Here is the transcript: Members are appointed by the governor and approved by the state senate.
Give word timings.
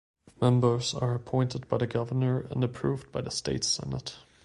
Members 0.41 0.95
are 0.95 1.13
appointed 1.13 1.67
by 1.67 1.77
the 1.77 1.85
governor 1.85 2.39
and 2.49 2.63
approved 2.63 3.11
by 3.11 3.21
the 3.21 3.29
state 3.29 3.63
senate. 3.63 4.17